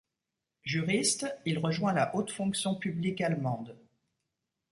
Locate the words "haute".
2.15-2.31